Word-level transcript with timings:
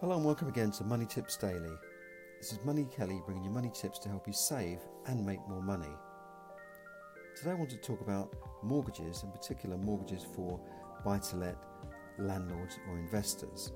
Hello 0.00 0.16
and 0.16 0.24
welcome 0.24 0.48
again 0.48 0.70
to 0.70 0.82
Money 0.82 1.04
Tips 1.04 1.36
Daily. 1.36 1.76
This 2.40 2.52
is 2.52 2.58
Money 2.64 2.86
Kelly 2.86 3.20
bringing 3.26 3.44
you 3.44 3.50
money 3.50 3.70
tips 3.74 3.98
to 3.98 4.08
help 4.08 4.26
you 4.26 4.32
save 4.32 4.78
and 5.04 5.26
make 5.26 5.46
more 5.46 5.60
money. 5.60 5.92
Today 7.36 7.50
I 7.50 7.54
want 7.54 7.68
to 7.68 7.76
talk 7.76 8.00
about 8.00 8.34
mortgages, 8.62 9.22
in 9.24 9.30
particular 9.30 9.76
mortgages 9.76 10.24
for 10.34 10.58
buy 11.04 11.18
to 11.18 11.36
let 11.36 11.58
landlords 12.16 12.78
or 12.88 12.98
investors. 12.98 13.72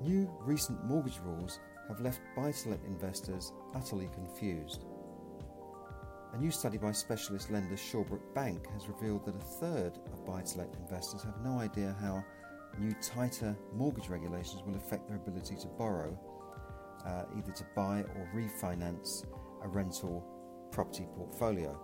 New 0.00 0.32
recent 0.40 0.82
mortgage 0.86 1.20
rules 1.22 1.60
have 1.88 2.00
left 2.00 2.22
buy 2.34 2.50
to 2.50 2.70
let 2.70 2.82
investors 2.86 3.52
utterly 3.74 4.08
confused. 4.14 4.86
A 6.32 6.38
new 6.38 6.50
study 6.50 6.78
by 6.78 6.92
specialist 6.92 7.50
lender 7.50 7.76
Shawbrook 7.76 8.34
Bank 8.34 8.68
has 8.72 8.88
revealed 8.88 9.26
that 9.26 9.36
a 9.36 9.46
third 9.60 9.98
of 10.14 10.24
buy 10.24 10.40
to 10.40 10.58
let 10.58 10.74
investors 10.80 11.22
have 11.24 11.42
no 11.44 11.58
idea 11.58 11.94
how 12.00 12.24
new 12.78 12.92
tighter 13.00 13.56
mortgage 13.72 14.08
regulations 14.08 14.62
will 14.66 14.76
affect 14.76 15.08
their 15.08 15.16
ability 15.16 15.56
to 15.56 15.66
borrow, 15.78 16.18
uh, 17.06 17.24
either 17.36 17.52
to 17.52 17.64
buy 17.74 18.00
or 18.00 18.30
refinance 18.34 19.24
a 19.62 19.68
rental 19.68 20.68
property 20.72 21.06
portfolio. 21.16 21.78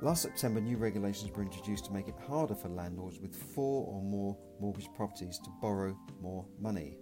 Last 0.00 0.22
September, 0.22 0.60
new 0.60 0.78
regulations 0.78 1.30
were 1.30 1.42
introduced 1.42 1.84
to 1.86 1.92
make 1.92 2.08
it 2.08 2.16
harder 2.26 2.54
for 2.54 2.68
landlords 2.68 3.20
with 3.20 3.36
four 3.36 3.86
or 3.86 4.02
more 4.02 4.36
mortgage 4.60 4.88
properties 4.96 5.38
to 5.44 5.50
borrow 5.60 5.96
more 6.20 6.44
money. 6.60 6.96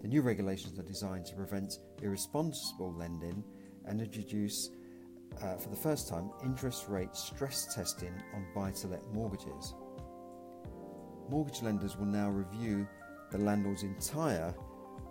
The 0.00 0.08
new 0.08 0.22
regulations 0.22 0.78
are 0.78 0.84
designed 0.84 1.26
to 1.26 1.36
prevent 1.36 1.74
irresponsible 2.00 2.94
lending 2.94 3.44
and 3.84 4.00
introduce, 4.00 4.70
uh, 5.42 5.56
for 5.56 5.68
the 5.68 5.76
first 5.76 6.08
time, 6.08 6.30
interest 6.42 6.88
rate 6.88 7.14
stress 7.14 7.74
testing 7.74 8.14
on 8.34 8.46
buy 8.54 8.70
to 8.70 8.88
let 8.88 9.06
mortgages 9.12 9.74
mortgage 11.32 11.62
lenders 11.62 11.96
will 11.96 12.04
now 12.04 12.28
review 12.28 12.86
the 13.30 13.38
landlord's 13.38 13.84
entire 13.84 14.54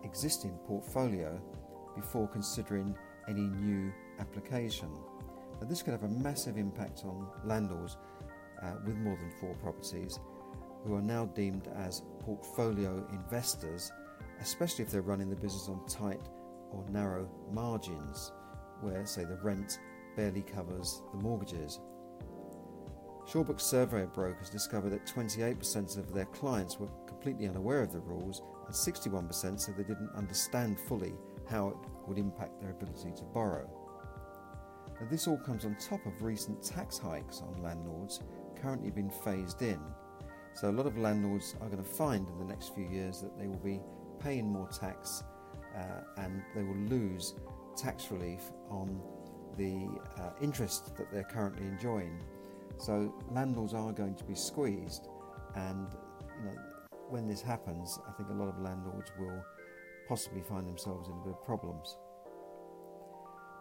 existing 0.03 0.51
portfolio 0.67 1.41
before 1.95 2.27
considering 2.27 2.95
any 3.27 3.41
new 3.41 3.91
application. 4.19 4.87
Now, 5.59 5.67
this 5.67 5.81
could 5.81 5.93
have 5.93 6.03
a 6.03 6.09
massive 6.09 6.57
impact 6.57 7.05
on 7.05 7.27
landlords 7.43 7.97
uh, 8.61 8.73
with 8.85 8.97
more 8.97 9.17
than 9.17 9.31
four 9.39 9.55
properties 9.55 10.19
who 10.85 10.93
are 10.93 11.01
now 11.01 11.25
deemed 11.25 11.67
as 11.75 12.03
portfolio 12.19 13.03
investors, 13.13 13.91
especially 14.41 14.85
if 14.85 14.91
they're 14.91 15.01
running 15.01 15.29
the 15.29 15.35
business 15.35 15.69
on 15.69 15.83
tight 15.87 16.21
or 16.71 16.85
narrow 16.91 17.27
margins, 17.51 18.31
where, 18.81 19.07
say, 19.07 19.23
the 19.23 19.37
rent 19.37 19.79
barely 20.15 20.43
covers 20.43 21.01
the 21.13 21.17
mortgages. 21.17 21.79
Shawbrook's 23.31 23.63
survey 23.63 24.01
of 24.01 24.13
brokers 24.13 24.49
discovered 24.49 24.89
that 24.89 25.05
28% 25.05 25.97
of 25.97 26.13
their 26.13 26.25
clients 26.25 26.77
were 26.77 26.89
completely 27.07 27.47
unaware 27.47 27.81
of 27.81 27.93
the 27.93 27.99
rules, 27.99 28.41
and 28.65 28.75
61% 28.75 29.57
said 29.57 29.77
they 29.77 29.83
didn't 29.83 30.11
understand 30.17 30.77
fully 30.77 31.13
how 31.49 31.69
it 31.69 31.77
would 32.07 32.17
impact 32.17 32.59
their 32.59 32.71
ability 32.71 33.11
to 33.15 33.23
borrow. 33.23 33.69
Now, 34.99 35.07
this 35.09 35.27
all 35.27 35.37
comes 35.37 35.63
on 35.63 35.75
top 35.75 36.05
of 36.05 36.21
recent 36.21 36.61
tax 36.61 36.97
hikes 36.97 37.41
on 37.41 37.63
landlords 37.63 38.19
currently 38.61 38.91
being 38.91 39.09
phased 39.09 39.61
in. 39.61 39.79
So, 40.53 40.69
a 40.69 40.73
lot 40.73 40.85
of 40.85 40.97
landlords 40.97 41.55
are 41.61 41.69
going 41.69 41.81
to 41.81 41.89
find 41.89 42.27
in 42.27 42.37
the 42.37 42.45
next 42.45 42.75
few 42.75 42.85
years 42.85 43.21
that 43.21 43.37
they 43.39 43.47
will 43.47 43.63
be 43.63 43.79
paying 44.19 44.51
more 44.51 44.67
tax 44.67 45.23
uh, 45.77 46.01
and 46.17 46.41
they 46.53 46.63
will 46.63 46.75
lose 46.75 47.35
tax 47.77 48.11
relief 48.11 48.51
on 48.69 49.01
the 49.57 49.87
uh, 50.21 50.31
interest 50.41 50.97
that 50.97 51.09
they're 51.13 51.23
currently 51.23 51.65
enjoying. 51.65 52.19
So 52.81 53.13
landlords 53.29 53.75
are 53.75 53.91
going 53.91 54.15
to 54.15 54.23
be 54.23 54.33
squeezed, 54.33 55.07
and 55.55 55.87
you 56.39 56.45
know 56.45 56.55
when 57.09 57.27
this 57.27 57.41
happens, 57.41 57.99
I 58.09 58.11
think 58.13 58.29
a 58.29 58.33
lot 58.33 58.47
of 58.47 58.59
landlords 58.59 59.11
will 59.19 59.43
possibly 60.07 60.41
find 60.41 60.67
themselves 60.67 61.07
in 61.07 61.13
a 61.13 61.23
bit 61.23 61.33
of 61.33 61.43
problems. 61.45 61.95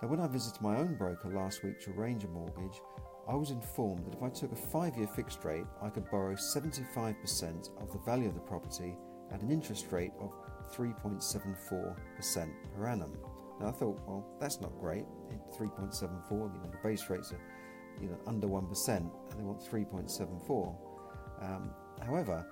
Now, 0.00 0.08
when 0.08 0.20
I 0.20 0.26
visited 0.26 0.62
my 0.62 0.78
own 0.78 0.94
broker 0.94 1.28
last 1.28 1.62
week 1.62 1.78
to 1.82 1.90
arrange 1.90 2.24
a 2.24 2.28
mortgage, 2.28 2.80
I 3.28 3.34
was 3.34 3.50
informed 3.50 4.06
that 4.06 4.14
if 4.14 4.22
I 4.22 4.30
took 4.30 4.52
a 4.52 4.56
five 4.56 4.96
year 4.96 5.08
fixed 5.08 5.44
rate, 5.44 5.66
I 5.82 5.90
could 5.90 6.10
borrow 6.10 6.34
75% 6.34 7.68
of 7.82 7.92
the 7.92 7.98
value 8.06 8.28
of 8.28 8.34
the 8.34 8.40
property 8.40 8.96
at 9.30 9.42
an 9.42 9.50
interest 9.50 9.92
rate 9.92 10.12
of 10.18 10.32
3.74% 10.74 12.50
per 12.74 12.86
annum. 12.86 13.18
Now, 13.60 13.68
I 13.68 13.72
thought, 13.72 14.00
well, 14.06 14.24
that's 14.40 14.62
not 14.62 14.72
great. 14.80 15.04
3.74, 15.58 16.30
you 16.30 16.38
know, 16.38 16.70
the 16.70 16.78
base 16.82 17.10
rates 17.10 17.32
are 17.32 17.40
you 18.00 18.08
know, 18.08 18.18
under 18.26 18.46
1% 18.46 18.88
and 18.96 19.10
they 19.38 19.42
want 19.42 19.60
3.74. 19.60 20.76
Um, 21.42 21.70
however, 22.04 22.46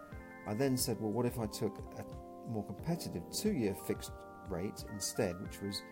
I 0.47 0.55
then 0.55 0.77
said, 0.77 0.99
well, 1.01 1.13
what 1.13 1.27
if 1.27 1.39
I 1.39 1.47
took 1.47 1.79
a 1.99 2.51
more 2.51 2.65
competitive 2.65 3.23
two 3.33 3.53
year 3.53 3.75
fixed 3.87 4.13
rate 4.49 4.85
instead, 4.93 5.41
which 5.43 5.61
was 5.61 5.83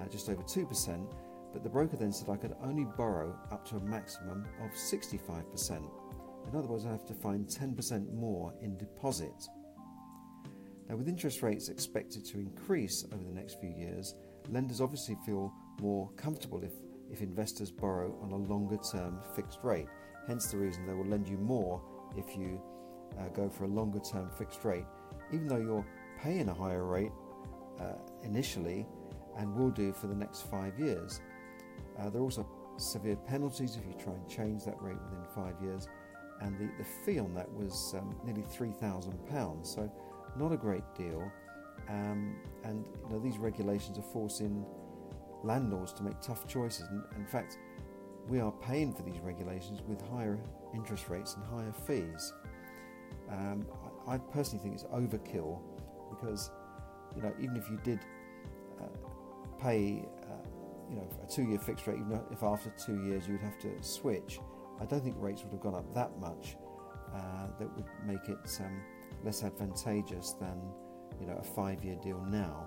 uh, 0.00 0.06
just 0.08 0.28
over 0.28 0.42
2%? 0.42 1.06
But 1.52 1.62
the 1.62 1.68
broker 1.68 1.96
then 1.96 2.12
said 2.12 2.28
I 2.28 2.36
could 2.36 2.54
only 2.62 2.84
borrow 2.96 3.36
up 3.52 3.64
to 3.68 3.76
a 3.76 3.80
maximum 3.80 4.44
of 4.62 4.70
65%. 4.72 5.70
In 6.50 6.58
other 6.58 6.68
words, 6.68 6.84
I 6.84 6.90
have 6.90 7.06
to 7.06 7.14
find 7.14 7.46
10% 7.46 8.12
more 8.12 8.52
in 8.60 8.76
deposit. 8.76 9.48
Now, 10.88 10.96
with 10.96 11.08
interest 11.08 11.42
rates 11.42 11.68
expected 11.68 12.24
to 12.26 12.38
increase 12.38 13.04
over 13.12 13.22
the 13.22 13.32
next 13.32 13.58
few 13.60 13.70
years, 13.70 14.14
lenders 14.50 14.80
obviously 14.80 15.16
feel 15.24 15.52
more 15.80 16.10
comfortable 16.16 16.62
if 16.62 16.72
if 17.14 17.22
investors 17.22 17.70
borrow 17.70 18.12
on 18.22 18.32
a 18.32 18.36
longer 18.36 18.76
term 18.90 19.20
fixed 19.36 19.60
rate. 19.62 19.86
Hence 20.26 20.50
the 20.50 20.56
reason 20.56 20.84
they 20.84 20.94
will 20.94 21.06
lend 21.06 21.28
you 21.28 21.38
more 21.38 21.80
if 22.16 22.36
you 22.36 22.60
uh, 23.18 23.28
go 23.28 23.48
for 23.48 23.64
a 23.64 23.68
longer 23.68 24.00
term 24.00 24.28
fixed 24.36 24.64
rate, 24.64 24.84
even 25.32 25.46
though 25.46 25.58
you're 25.58 25.86
paying 26.20 26.48
a 26.48 26.54
higher 26.54 26.84
rate 26.84 27.12
uh, 27.80 27.98
initially 28.24 28.84
and 29.38 29.54
will 29.54 29.70
do 29.70 29.92
for 29.92 30.08
the 30.08 30.14
next 30.14 30.50
five 30.50 30.78
years. 30.78 31.20
Uh, 31.98 32.10
there 32.10 32.20
are 32.20 32.24
also 32.24 32.46
severe 32.78 33.16
penalties 33.16 33.76
if 33.76 33.86
you 33.86 33.94
try 34.02 34.12
and 34.12 34.28
change 34.28 34.64
that 34.64 34.80
rate 34.82 34.96
within 35.04 35.24
five 35.34 35.54
years, 35.62 35.86
and 36.40 36.58
the, 36.58 36.68
the 36.78 36.84
fee 37.04 37.20
on 37.20 37.32
that 37.34 37.50
was 37.52 37.94
um, 37.96 38.16
nearly 38.24 38.42
£3,000, 38.42 39.66
so 39.66 39.90
not 40.36 40.50
a 40.50 40.56
great 40.56 40.82
deal. 40.96 41.30
Um, 41.88 42.36
and 42.64 42.84
you 43.04 43.14
know, 43.14 43.20
these 43.20 43.38
regulations 43.38 43.98
are 43.98 44.12
forcing 44.12 44.64
landlords 45.44 45.92
to 45.94 46.02
make 46.02 46.20
tough 46.20 46.46
choices. 46.46 46.88
And 46.88 47.04
in 47.16 47.26
fact, 47.26 47.58
we 48.28 48.40
are 48.40 48.52
paying 48.52 48.92
for 48.92 49.02
these 49.02 49.18
regulations 49.20 49.82
with 49.86 50.00
higher 50.08 50.38
interest 50.74 51.08
rates 51.08 51.36
and 51.36 51.44
higher 51.44 51.72
fees. 51.86 52.32
Um, 53.30 53.66
I, 54.06 54.18
personally 54.18 54.62
think 54.62 54.74
it's 54.74 54.84
overkill 54.84 55.60
because, 56.10 56.50
you 57.16 57.22
know, 57.22 57.32
even 57.40 57.56
if 57.56 57.68
you 57.70 57.78
did 57.82 58.00
uh, 58.80 58.86
pay, 59.60 60.04
uh, 60.24 60.46
you 60.90 60.96
know, 60.96 61.08
a 61.22 61.30
two-year 61.30 61.58
fixed 61.58 61.86
rate, 61.86 61.98
even 61.98 62.20
if 62.30 62.42
after 62.42 62.70
two 62.70 63.04
years 63.04 63.26
you 63.26 63.34
would 63.34 63.42
have 63.42 63.58
to 63.60 63.82
switch, 63.82 64.40
I 64.80 64.84
don't 64.84 65.02
think 65.02 65.16
rates 65.18 65.42
would 65.42 65.52
have 65.52 65.60
gone 65.60 65.74
up 65.74 65.94
that 65.94 66.18
much. 66.18 66.56
Uh, 67.14 67.46
that 67.60 67.74
would 67.76 67.86
make 68.04 68.28
it 68.28 68.60
um, 68.60 68.82
less 69.22 69.44
advantageous 69.44 70.32
than, 70.32 70.60
you 71.20 71.26
know, 71.26 71.36
a 71.40 71.44
five-year 71.44 71.96
deal 72.02 72.20
now. 72.28 72.66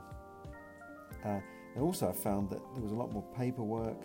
And 1.78 1.86
also, 1.86 2.10
I 2.10 2.12
found 2.12 2.50
that 2.50 2.60
there 2.74 2.82
was 2.82 2.92
a 2.92 2.96
lot 2.96 3.14
more 3.14 3.24
paperwork. 3.38 4.02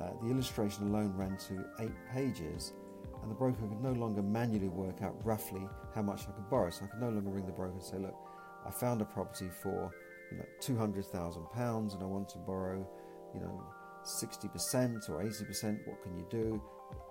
Uh, 0.00 0.08
the 0.22 0.30
illustration 0.30 0.88
alone 0.88 1.12
ran 1.14 1.36
to 1.36 1.66
eight 1.80 1.92
pages, 2.10 2.72
and 3.20 3.30
the 3.30 3.34
broker 3.34 3.58
could 3.60 3.82
no 3.82 3.92
longer 3.92 4.22
manually 4.22 4.68
work 4.68 5.02
out 5.02 5.14
roughly 5.22 5.60
how 5.94 6.00
much 6.00 6.22
I 6.22 6.32
could 6.32 6.48
borrow. 6.48 6.70
So 6.70 6.86
I 6.86 6.88
could 6.88 7.02
no 7.02 7.10
longer 7.10 7.28
ring 7.28 7.44
the 7.44 7.52
broker 7.52 7.74
and 7.74 7.82
say, 7.82 7.98
"Look, 7.98 8.16
I 8.64 8.70
found 8.70 9.02
a 9.02 9.04
property 9.04 9.50
for 9.62 9.92
you 10.32 10.38
know 10.38 10.46
two 10.60 10.78
hundred 10.78 11.04
thousand 11.04 11.44
pounds, 11.50 11.92
and 11.92 12.02
I 12.02 12.06
want 12.06 12.30
to 12.30 12.38
borrow, 12.38 12.88
you 13.34 13.40
know, 13.40 13.62
sixty 14.02 14.48
percent 14.48 15.10
or 15.10 15.20
eighty 15.20 15.44
percent. 15.44 15.78
What 15.84 16.02
can 16.02 16.16
you 16.16 16.26
do?" 16.30 16.62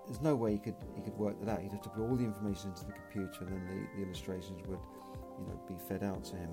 There's 0.07 0.21
no 0.21 0.35
way 0.35 0.53
he 0.53 0.57
could 0.57 0.75
he 0.95 1.03
could 1.03 1.19
work 1.19 1.39
that 1.39 1.51
out. 1.51 1.61
He'd 1.61 1.71
have 1.71 1.81
to 1.81 1.89
put 1.89 2.01
all 2.01 2.15
the 2.15 2.25
information 2.25 2.71
into 2.71 2.83
the 2.83 2.93
computer, 2.93 3.45
and 3.45 3.49
then 3.51 3.67
the, 3.67 3.99
the 3.99 4.07
illustrations 4.07 4.59
would, 4.65 4.79
you 5.37 5.45
know, 5.45 5.61
be 5.67 5.75
fed 5.87 6.01
out 6.01 6.23
to 6.23 6.35
him. 6.35 6.49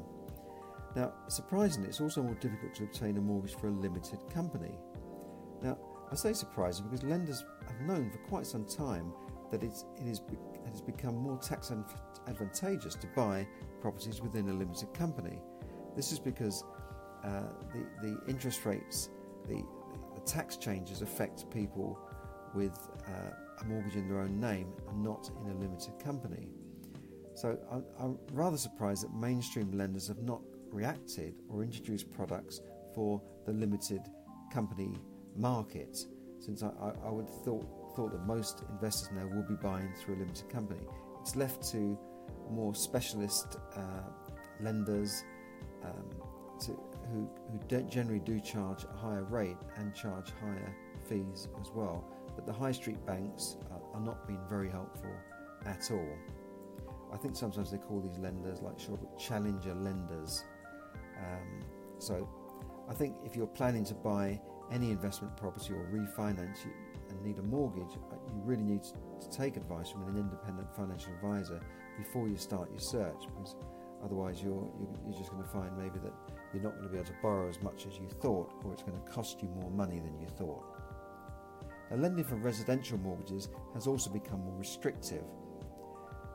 Now, 0.96 1.12
surprisingly, 1.28 1.90
it's 1.90 2.00
also 2.00 2.22
more 2.22 2.34
difficult 2.36 2.74
to 2.76 2.84
obtain 2.84 3.18
a 3.18 3.20
mortgage 3.20 3.54
for 3.54 3.68
a 3.68 3.70
limited 3.70 4.18
company. 4.32 4.72
Now, 5.62 5.76
I 6.10 6.14
say 6.14 6.32
surprising 6.32 6.86
because 6.86 7.04
lenders 7.04 7.44
have 7.68 7.80
known 7.82 8.10
for 8.10 8.16
quite 8.28 8.46
some 8.46 8.64
time 8.64 9.12
that 9.50 9.62
it's, 9.62 9.84
it, 10.00 10.06
is, 10.06 10.22
it 10.32 10.38
has 10.70 10.80
become 10.80 11.14
more 11.14 11.36
tax 11.38 11.70
advantageous 12.26 12.94
to 12.94 13.06
buy 13.08 13.46
properties 13.82 14.22
within 14.22 14.48
a 14.48 14.54
limited 14.54 14.94
company. 14.94 15.38
This 15.94 16.12
is 16.12 16.18
because 16.18 16.64
uh, 17.22 17.42
the, 17.74 18.08
the 18.08 18.20
interest 18.26 18.64
rates, 18.64 19.10
the, 19.46 19.62
the 20.14 20.20
tax 20.24 20.56
changes 20.56 21.02
affect 21.02 21.50
people 21.50 21.98
with 22.54 22.76
uh, 23.06 23.60
a 23.60 23.64
mortgage 23.66 23.96
in 23.96 24.08
their 24.08 24.20
own 24.20 24.40
name 24.40 24.72
and 24.88 25.04
not 25.04 25.30
in 25.44 25.50
a 25.50 25.54
limited 25.54 25.98
company. 26.02 26.48
So 27.34 27.58
I'm 28.00 28.18
rather 28.32 28.56
surprised 28.56 29.04
that 29.04 29.12
mainstream 29.12 29.70
lenders 29.72 30.08
have 30.08 30.22
not 30.22 30.40
reacted 30.72 31.34
or 31.48 31.62
introduced 31.62 32.12
products 32.12 32.60
for 32.94 33.22
the 33.46 33.52
limited 33.52 34.02
company 34.52 34.92
market, 35.36 35.96
since 36.40 36.62
I, 36.62 36.68
I, 36.80 36.92
I 37.06 37.10
would 37.10 37.28
thought 37.28 37.66
thought 37.96 38.12
that 38.12 38.26
most 38.26 38.62
investors 38.70 39.08
now 39.14 39.26
will 39.34 39.42
be 39.42 39.54
buying 39.54 39.90
through 39.98 40.16
a 40.16 40.18
limited 40.18 40.48
company. 40.50 40.86
It's 41.22 41.34
left 41.34 41.62
to 41.72 41.98
more 42.50 42.74
specialist 42.74 43.56
uh, 43.74 43.80
lenders 44.60 45.24
um, 45.82 46.10
to, 46.60 46.72
who, 47.10 47.30
who 47.50 47.84
generally 47.88 48.20
do 48.20 48.38
charge 48.40 48.84
a 48.84 48.96
higher 48.96 49.24
rate 49.24 49.56
and 49.76 49.94
charge 49.94 50.30
higher 50.40 50.76
fees 51.08 51.48
as 51.60 51.70
well. 51.74 52.04
But 52.34 52.46
the 52.46 52.52
high 52.52 52.72
street 52.72 53.04
banks 53.06 53.56
are, 53.70 53.80
are 53.94 54.00
not 54.00 54.26
being 54.26 54.42
very 54.48 54.68
helpful 54.68 55.10
at 55.64 55.90
all. 55.90 56.18
I 57.12 57.16
think 57.16 57.34
sometimes 57.34 57.70
they 57.70 57.78
call 57.78 58.00
these 58.00 58.18
lenders 58.18 58.60
like 58.60 58.76
challenger 59.18 59.74
lenders. 59.74 60.44
Um, 61.18 61.64
so 61.98 62.28
I 62.88 62.94
think 62.94 63.16
if 63.24 63.36
you're 63.36 63.46
planning 63.46 63.84
to 63.84 63.94
buy 63.94 64.40
any 64.70 64.90
investment 64.90 65.36
property 65.36 65.72
or 65.74 65.86
refinance 65.92 66.64
you, 66.64 66.72
and 67.10 67.22
need 67.22 67.38
a 67.38 67.42
mortgage, 67.42 67.96
uh, 68.10 68.16
you 68.34 68.40
really 68.42 68.62
need 68.62 68.82
to 68.82 69.30
take 69.30 69.56
advice 69.56 69.90
from 69.90 70.08
an 70.08 70.16
independent 70.16 70.68
financial 70.74 71.12
advisor 71.14 71.60
before 71.96 72.28
you 72.28 72.36
start 72.36 72.70
your 72.70 72.80
search 72.80 73.26
because 73.34 73.56
otherwise 74.04 74.42
you're, 74.42 74.68
you're 75.04 75.18
just 75.18 75.30
going 75.30 75.42
to 75.42 75.48
find 75.48 75.76
maybe 75.78 75.98
that 75.98 76.12
you're 76.52 76.62
not 76.62 76.72
going 76.72 76.84
to 76.84 76.90
be 76.90 76.98
able 76.98 77.06
to 77.06 77.16
borrow 77.22 77.48
as 77.48 77.60
much 77.62 77.86
as 77.86 77.98
you 77.98 78.08
thought 78.20 78.52
or 78.64 78.72
it's 78.72 78.82
going 78.82 79.00
to 79.00 79.10
cost 79.10 79.42
you 79.42 79.48
more 79.48 79.70
money 79.70 79.98
than 80.00 80.18
you 80.20 80.26
thought. 80.26 80.64
Now, 81.90 81.96
lending 81.98 82.24
for 82.24 82.36
residential 82.36 82.98
mortgages 82.98 83.48
has 83.74 83.86
also 83.86 84.10
become 84.10 84.40
more 84.40 84.58
restrictive. 84.58 85.22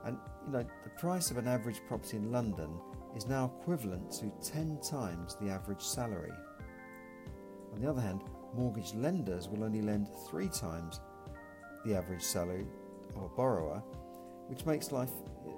And 0.06 0.18
you 0.48 0.54
know, 0.54 0.66
the 0.84 0.90
price 0.92 1.30
of 1.30 1.38
an 1.38 1.48
average 1.48 1.82
property 1.88 2.18
in 2.18 2.32
London 2.32 2.70
is 3.16 3.28
now 3.28 3.52
equivalent 3.60 4.12
to 4.12 4.32
10 4.44 4.80
times 4.80 5.36
the 5.42 5.50
average 5.50 5.82
salary. 5.82 6.32
On 7.74 7.82
the 7.82 7.90
other 7.90 8.02
hand, 8.02 8.24
mortgage 8.54 8.94
lenders 8.94 9.50
will 9.50 9.64
only 9.64 9.82
lend 9.82 10.08
three 10.30 10.50
times 10.50 11.00
the 11.86 11.96
average 11.96 12.24
salary 12.24 12.66
of 13.16 13.24
a 13.24 13.30
borrower, 13.30 13.82
which 14.48 14.66
makes 14.66 14.92
life 14.92 15.12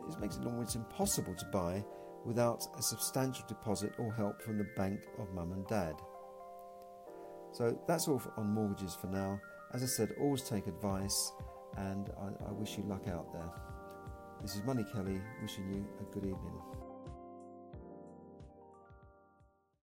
it 0.09 0.19
makes 0.19 0.38
it 0.38 0.45
almost 0.45 0.75
impossible 0.75 1.33
to 1.35 1.45
buy 1.45 1.83
without 2.25 2.67
a 2.77 2.81
substantial 2.81 3.45
deposit 3.47 3.94
or 3.97 4.13
help 4.13 4.41
from 4.41 4.57
the 4.57 4.67
bank 4.75 5.00
of 5.19 5.33
mum 5.33 5.51
and 5.51 5.67
dad. 5.67 5.95
So 7.51 7.79
that's 7.88 8.07
all 8.07 8.21
on 8.38 8.47
mortgages 8.47 8.95
for 8.95 9.07
now. 9.07 9.39
As 9.73 9.83
I 9.83 9.88
said, 9.88 10.13
always 10.19 10.44
take 10.44 10.67
advice, 10.67 11.31
and 11.77 12.09
I, 12.19 12.47
I 12.47 12.51
wish 12.51 12.77
you 12.77 12.83
luck 12.83 13.07
out 13.07 13.31
there. 13.33 13.50
This 14.41 14.55
is 14.55 14.63
Money 14.63 14.85
Kelly 14.94 15.21
wishing 15.41 15.71
you 15.73 15.85
a 16.00 16.13
good 16.13 16.25
evening. 16.25 16.72